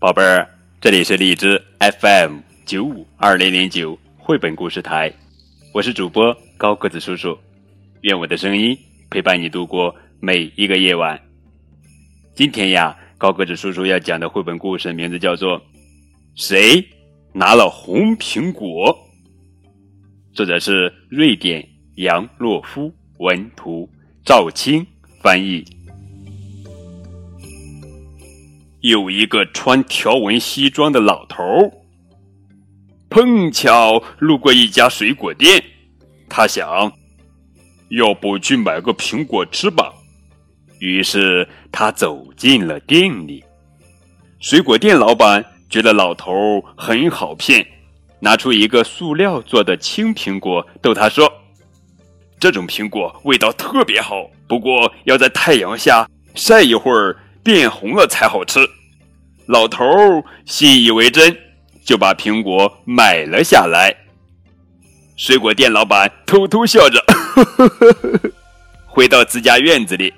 [0.00, 0.48] 宝贝儿，
[0.80, 5.12] 这里是荔枝 FM 九五二零零九绘本故事台，
[5.74, 7.36] 我是主播高个子叔叔，
[8.02, 8.78] 愿我的声音
[9.10, 11.20] 陪伴你度过每一个夜晚。
[12.32, 15.58] 今天呀，高个子叔叔要讲的绘本故事名字叫做
[16.36, 16.86] 《谁
[17.32, 18.94] 拿了红苹果》，
[20.32, 23.90] 作者是瑞典杨洛夫文图，
[24.24, 24.86] 赵青
[25.20, 25.64] 翻译。
[28.80, 31.72] 有一个穿条纹西装的老头儿，
[33.10, 35.60] 碰巧路过一家水果店，
[36.28, 36.92] 他想，
[37.90, 39.92] 要不去买个苹果吃吧。
[40.78, 43.42] 于是他走进了店里。
[44.38, 47.66] 水果店老板觉得老头儿很好骗，
[48.20, 51.28] 拿出一个塑料做的青苹果，逗他说
[52.38, 57.16] ：“这种苹果味道特别好，不过要在太阳下晒一会儿。”
[57.48, 58.60] 变红了才好吃，
[59.46, 59.86] 老头
[60.44, 61.34] 信以为真，
[61.82, 63.96] 就把苹果买了下来。
[65.16, 67.02] 水果店老板偷偷笑着，
[68.86, 70.12] 回到自家院子里，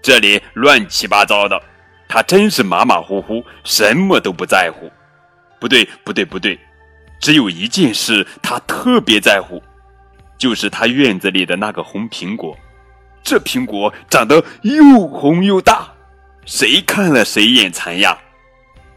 [0.00, 1.60] 这里乱七八糟的，
[2.08, 4.88] 他真是马马虎虎，什么都不在乎。
[5.58, 6.56] 不对，不对，不对，
[7.20, 9.60] 只有一件事他特别在乎，
[10.38, 12.56] 就是他院子里的那个红苹果。
[13.24, 15.92] 这苹果长得又红又大。
[16.46, 18.16] 谁看了谁眼馋呀！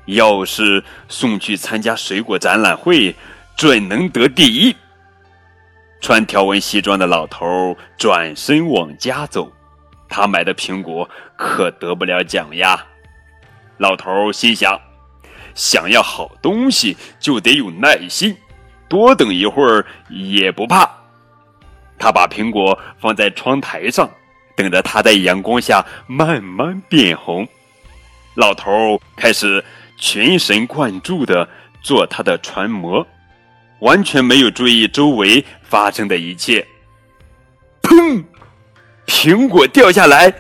[0.05, 3.16] 要是送去参加水果展览会，
[3.58, 4.75] 准能得第一。
[6.00, 9.52] 穿条纹西装的老头转身往家走，
[10.08, 12.86] 他买的苹果可得不了奖呀。
[13.77, 14.80] 老头心想：
[15.55, 18.38] 想要好东西就得有耐心，
[18.88, 20.89] 多等一会儿也不怕。
[21.97, 24.09] 他把苹果放在窗台上。
[24.60, 27.48] 等着它在阳光下慢慢变红，
[28.36, 29.64] 老头开始
[29.95, 31.48] 全神贯注的
[31.82, 33.08] 做他的船模，
[33.80, 36.67] 完全没有注意周围发生的一切。
[37.82, 38.22] 砰！
[39.08, 40.33] 苹果掉下来，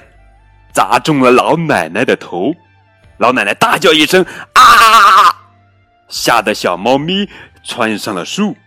[0.73, 2.53] 砸中了老奶奶的头，
[3.19, 5.33] 老奶奶大叫一声“啊”，
[6.09, 7.29] 吓得小猫咪
[7.63, 8.57] 窜上了树。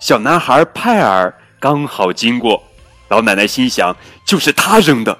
[0.00, 2.67] 小男孩派尔刚好经过。
[3.08, 5.18] 老奶奶心想：“就是他扔的。”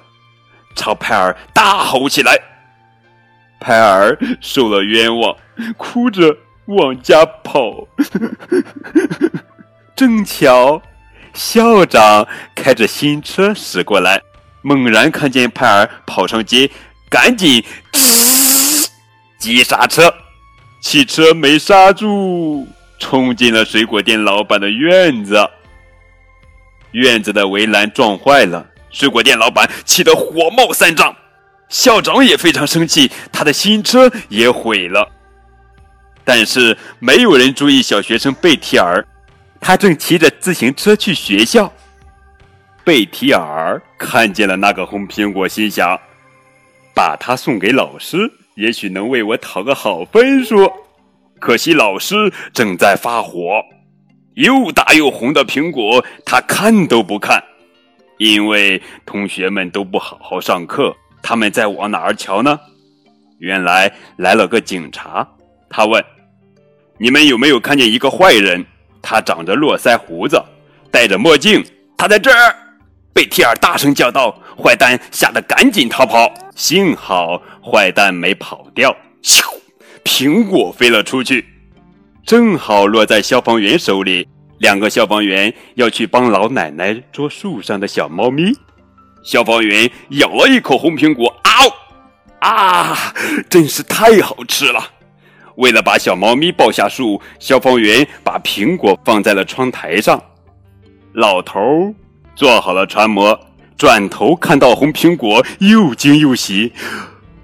[0.75, 2.39] 朝派尔大吼起来。
[3.59, 5.35] 派尔受了冤枉，
[5.75, 7.87] 哭着往家跑。
[9.97, 10.81] 正巧
[11.33, 14.21] 校长开着新车驶过来，
[14.61, 16.71] 猛然看见派尔跑上街，
[17.09, 17.61] 赶紧
[19.37, 20.13] 急刹车，
[20.79, 22.65] 汽车没刹住，
[22.97, 25.49] 冲进了水果店老板的院子。
[26.91, 31.15] 院子的围栏撞坏了，水果店老板气得火冒三丈，
[31.69, 35.07] 校长也非常生气，他的新车也毁了。
[36.23, 39.05] 但是没有人注意小学生贝提尔，
[39.59, 41.71] 他正骑着自行车去学校。
[42.83, 45.99] 贝提尔看见了那个红苹果，心想：
[46.95, 50.71] 把它送给老师，也许能为我讨个好分数。
[51.39, 53.63] 可惜老师正在发火。
[54.39, 57.43] 又大又红的苹果，他看都不看，
[58.19, 62.57] 因为同学们都不好好上课，他们在往哪儿瞧呢？
[63.39, 65.27] 原来来了个警察，
[65.69, 66.01] 他问
[66.97, 68.65] ：“你们有没有看见一个坏人？
[69.01, 70.41] 他长着络腮胡子，
[70.89, 71.61] 戴着墨镜，
[71.97, 72.55] 他在这儿！”
[73.13, 79.43] 贝提尔大声叫道：“坏蛋吓得赶紧逃跑，幸好坏蛋没跑掉，咻，
[80.05, 81.45] 苹果飞了出去。”
[82.29, 84.27] 正好落在消防员手里。
[84.59, 88.55] 两个消防员要去帮老奶奶捉树上的小猫咪。
[89.23, 92.47] 消防员咬了一口红苹果，嗷！
[92.47, 93.15] 啊，
[93.49, 94.79] 真是太好吃了！
[95.55, 100.21] 为了把小猫咪抱下树，消防员把苹果放在了窗台上。
[101.13, 101.95] 老头
[102.35, 103.39] 做好了船模，
[103.75, 106.73] 转头看到红苹果，又惊又喜。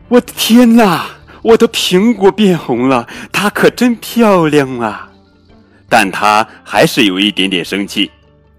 [0.09, 1.07] 我的天哪！
[1.45, 5.11] 我的苹果变红了，它可真漂亮啊！
[5.87, 8.09] 但他还是有一点点生气，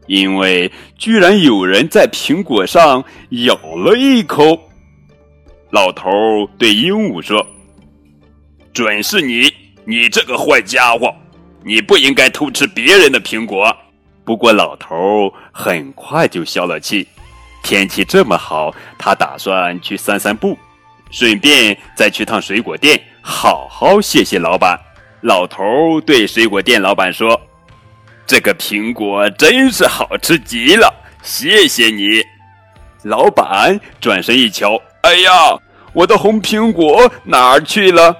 [0.06, 4.56] 因为居然有人在苹果上咬了一口。
[5.70, 6.08] 老头
[6.56, 7.44] 对鹦鹉说
[8.72, 9.52] ：“准是你，
[9.84, 11.12] 你这个坏家伙！
[11.64, 13.76] 你不应该偷吃别人的苹果。”
[14.24, 17.08] 不过老头很快就消了气。
[17.64, 20.56] 天气这么好，他打算去散散步。
[21.10, 24.78] 顺便再去趟水果店，好好谢谢老板。
[25.22, 27.40] 老头对水果店老板说
[28.26, 30.92] ：“这个苹果真是好吃极了，
[31.22, 32.22] 谢谢你。”
[33.02, 35.30] 老板转身一瞧，哎呀，
[35.92, 38.16] 我的红苹果哪儿去了？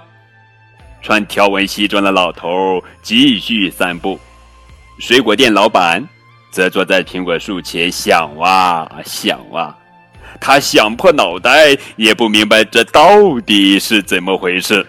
[1.03, 4.19] 穿条纹西装的老头继续散步，
[4.99, 6.05] 水果店老板
[6.51, 9.77] 则坐在苹果树前想啊想啊，
[10.41, 14.87] 他想破脑袋也不明白这到底是怎么回事。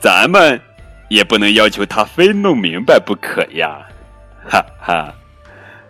[0.00, 0.60] 咱们
[1.08, 3.78] 也不能要求他非弄明白不可呀，
[4.48, 5.14] 哈哈。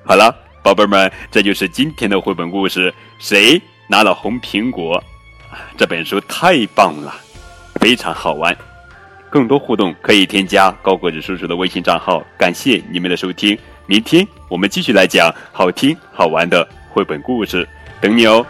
[0.05, 2.95] 好了，宝贝儿们，这就是今天的绘本故事。
[3.19, 5.03] 谁拿了红苹果？
[5.77, 7.15] 这本书太棒了，
[7.81, 8.57] 非常好玩。
[9.29, 12.23] 更多互动可以添加高个子叔叔的微信账号。
[12.39, 17.69] 感谢你们的收听，明天我们继续来讲好听好玩的绘本故事，
[18.01, 18.47] 等你哦。